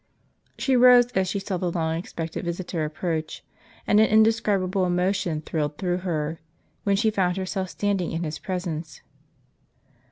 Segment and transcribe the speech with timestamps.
[0.57, 3.45] She rose, as she saw the long expected visitor approach,
[3.85, 6.39] and an indescribable emotion thrilled through her,
[6.83, 9.01] when she found herself standing in his presence.